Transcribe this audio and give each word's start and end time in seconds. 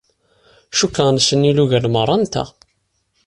Cukkeɣ 0.77 1.07
nessen 1.11 1.47
ilugan 1.49 1.85
merra-nteɣ. 1.93 2.47